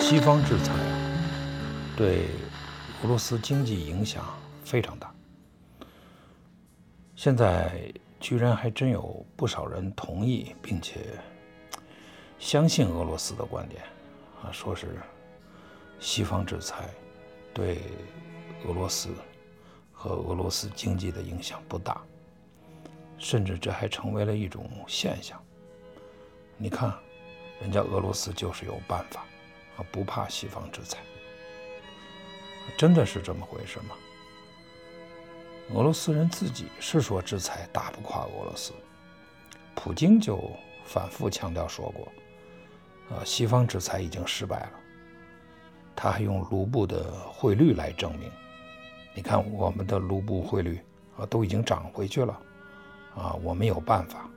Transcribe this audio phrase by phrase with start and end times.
[0.00, 0.72] 西方制裁
[1.96, 2.26] 对
[3.02, 4.24] 俄罗斯经济影响
[4.64, 5.12] 非常大，
[7.16, 11.18] 现在居然还真有不少人同意并且
[12.38, 13.82] 相信俄罗斯的观点，
[14.42, 15.00] 啊，说是
[15.98, 16.90] 西方制裁
[17.54, 17.80] 对
[18.66, 19.08] 俄罗斯
[19.92, 22.02] 和俄罗斯经济的影响不大，
[23.18, 25.42] 甚至这还成为了一种现象。
[26.62, 26.94] 你看，
[27.60, 29.24] 人家俄罗斯就是有办法。
[29.76, 30.98] 啊，不怕西方制裁，
[32.76, 33.96] 真的是这么回事吗？
[35.74, 38.72] 俄罗斯人自己是说制裁打不垮俄罗斯，
[39.74, 40.52] 普京就
[40.84, 44.72] 反复强调说过，啊，西方制裁已经失败了。
[45.96, 48.30] 他还用卢布的汇率来证明，
[49.14, 50.78] 你看我们的卢布汇率
[51.16, 52.40] 啊都已经涨回去了，
[53.16, 54.28] 啊，我们有办法，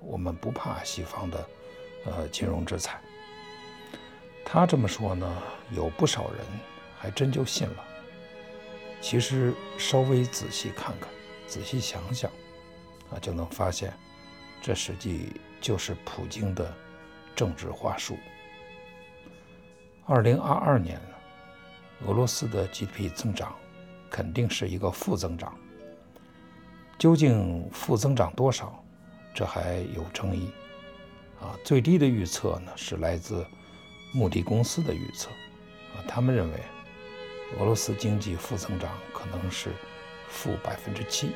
[0.00, 1.48] 我们不怕西方的
[2.04, 3.00] 呃金融制裁。
[4.44, 6.40] 他这么说呢，有不少人
[6.98, 7.84] 还真就信了。
[9.00, 11.08] 其实稍微仔细看看，
[11.46, 12.30] 仔细想想，
[13.10, 13.92] 啊，就能发现，
[14.60, 16.74] 这实际就是普京的
[17.34, 18.18] 政治话术。
[20.06, 21.00] 二零二二年，
[22.06, 23.54] 俄罗斯的 GDP 增长
[24.10, 25.56] 肯定是一个负增长。
[26.98, 28.84] 究竟负增长多少，
[29.32, 30.50] 这还有争议。
[31.40, 33.46] 啊，最低的预测呢是来自。
[34.12, 35.30] 穆迪公司的预测，
[35.94, 36.56] 啊，他们认为
[37.56, 39.70] 俄罗斯经济负增长可能是
[40.28, 41.30] 负百分之七。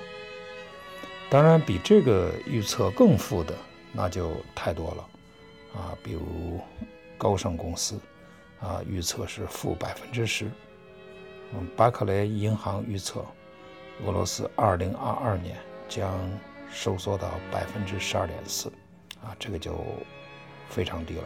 [1.30, 3.54] 当然，比这个预测更负的
[3.92, 5.08] 那就太多了，
[5.72, 6.60] 啊，比如
[7.16, 8.00] 高盛公司，
[8.58, 10.50] 啊，预测是负百分之十。
[11.52, 13.24] 嗯，巴克雷银行预测
[14.04, 15.56] 俄罗斯二零二二年
[15.88, 16.12] 将
[16.72, 18.72] 收缩到百分之十二点四，
[19.24, 19.84] 啊，这个就
[20.68, 21.24] 非常低了。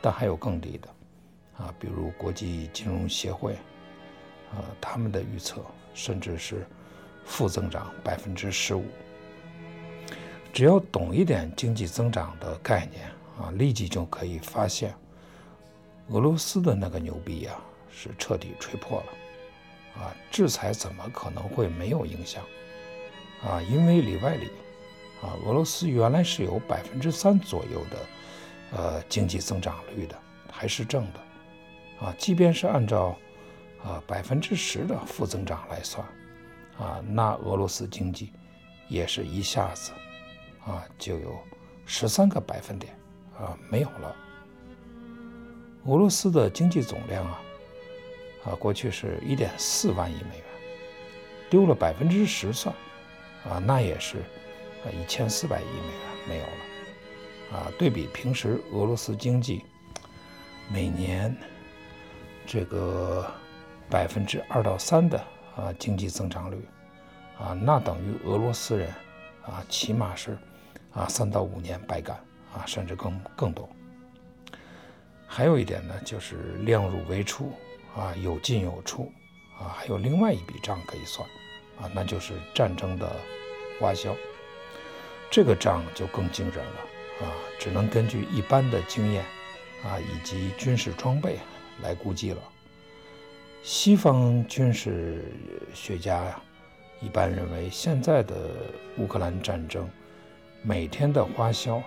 [0.00, 0.88] 但还有更低的，
[1.58, 3.52] 啊，比如国际金融协会，
[4.50, 5.64] 啊，他们的预测
[5.94, 6.66] 甚至是
[7.24, 8.84] 负增长百分之十五。
[10.52, 13.06] 只要懂一点经济增长的概念，
[13.38, 14.92] 啊，立即就可以发现，
[16.08, 17.52] 俄罗斯的那个牛逼呀
[17.90, 22.42] 是彻底吹破了，啊，制裁怎么可能会没有影响？
[23.44, 24.50] 啊，因为里外里，
[25.22, 27.96] 啊，俄罗斯原来是有百分之三左右的。
[28.74, 30.18] 呃，经济增长率的
[30.50, 33.14] 还是正的，啊，即便是按照
[33.84, 36.02] 啊百分之十的负增长来算，
[36.78, 38.32] 啊，那俄罗斯经济
[38.88, 39.92] 也是一下子
[40.64, 41.38] 啊就有
[41.84, 42.94] 十三个百分点
[43.38, 44.16] 啊没有了。
[45.84, 47.42] 俄罗斯的经济总量啊，
[48.46, 50.44] 啊过去是一点四万亿美元，
[51.50, 52.74] 丢了百分之十算，
[53.44, 54.16] 啊那也是
[54.84, 56.52] 啊一千四百亿美元没有了。
[57.52, 59.62] 啊，对比平时俄罗斯经济
[60.70, 61.36] 每年
[62.46, 63.30] 这个
[63.90, 65.18] 百分之二到三的
[65.54, 66.66] 啊经济增长率，
[67.38, 68.88] 啊，那等于俄罗斯人
[69.42, 70.38] 啊起码是
[70.94, 72.16] 啊三到五年白干
[72.54, 73.68] 啊，甚至更更多。
[75.26, 77.52] 还有一点呢，就是量入为出
[77.94, 79.12] 啊，有进有出
[79.58, 81.28] 啊，还有另外一笔账可以算
[81.78, 83.10] 啊，那就是战争的
[83.78, 84.16] 花销，
[85.32, 86.80] 这个账就更惊人了。
[87.22, 89.22] 啊，只能根据一般的经验，
[89.84, 91.38] 啊，以及军事装备
[91.80, 92.42] 来估计了。
[93.62, 95.32] 西方军事
[95.72, 96.42] 学家呀，
[97.00, 98.34] 一般认为现在的
[98.98, 99.88] 乌克兰战争
[100.62, 101.80] 每天的花销，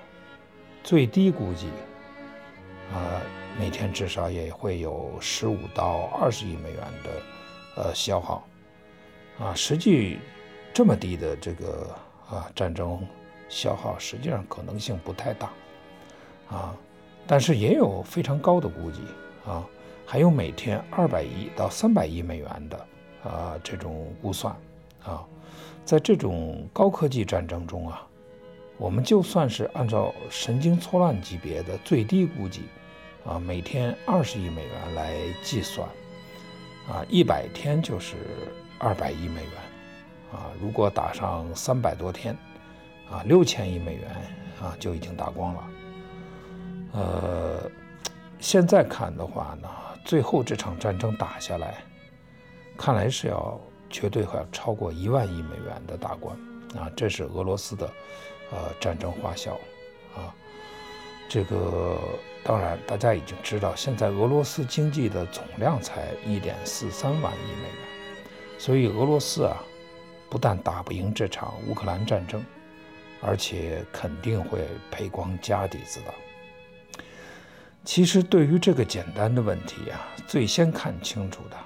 [0.83, 1.67] 最低估计，
[2.93, 3.19] 啊，
[3.59, 8.47] 每天至少也会有十五到二十亿美元的呃消耗，
[9.37, 10.19] 啊，实际
[10.73, 11.93] 这么低的这个
[12.29, 13.05] 啊战争。
[13.47, 15.49] 消耗实际上可能性不太大，
[16.49, 16.75] 啊，
[17.27, 19.01] 但是也有非常高的估计
[19.45, 19.63] 啊，
[20.05, 22.87] 还有每天二百亿到三百亿美元的
[23.23, 24.55] 啊这种估算
[25.03, 25.23] 啊，
[25.85, 28.05] 在这种高科技战争中啊，
[28.77, 32.63] 我们就算是按照神经错乱级别的最低估计
[33.25, 35.87] 啊，每天二十亿美元来计算
[36.89, 38.15] 啊，一百天就是
[38.79, 39.53] 二百亿美元
[40.33, 42.35] 啊，如果打上三百多天。
[43.11, 44.09] 啊，六千亿美元
[44.61, 45.63] 啊，就已经打光了。
[46.93, 47.71] 呃，
[48.39, 49.69] 现在看的话呢，
[50.03, 51.83] 最后这场战争打下来，
[52.77, 53.59] 看来是要
[53.89, 56.35] 绝对要超过一万亿美元的大关
[56.77, 56.89] 啊！
[56.95, 57.85] 这是俄罗斯的
[58.51, 59.53] 呃战争花销
[60.15, 60.33] 啊。
[61.27, 61.97] 这个
[62.43, 69.57] 当然大家已经知道，现在俄罗斯经济的总量才一点四三万亿美元，所以俄罗斯啊，
[70.29, 72.43] 不但打不赢这场乌克兰战争。
[73.25, 76.13] 而且肯定会赔光家底子的。
[77.83, 81.57] 其实，对于这个简单的问题啊，最先看清楚的，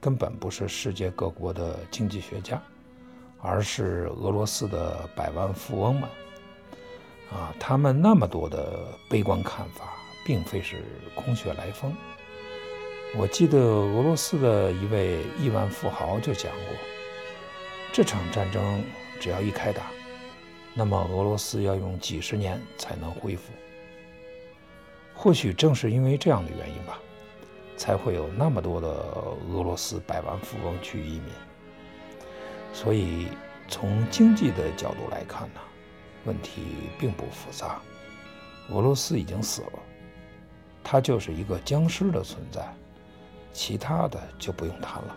[0.00, 2.60] 根本不是世界各国的经济学家，
[3.40, 6.08] 而是俄罗斯的百万富翁们。
[7.30, 10.82] 啊，他们那么多的悲观看法，并非是
[11.14, 11.92] 空穴来风。
[13.16, 16.76] 我记得俄罗斯的一位亿万富豪就讲过，
[17.92, 18.82] 这场战争
[19.20, 19.90] 只要一开打，
[20.78, 23.50] 那么俄罗斯要用几十年才能恢复。
[25.14, 26.98] 或许正是因为这样的原因吧，
[27.78, 31.32] 才会有那么多的俄罗斯百万富翁去移民。
[32.74, 33.28] 所以，
[33.68, 35.60] 从经济的角度来看呢，
[36.26, 37.80] 问题并不复杂。
[38.70, 39.78] 俄罗斯已经死了，
[40.84, 42.62] 它就是一个僵尸的存在，
[43.54, 45.16] 其他的就不用谈了。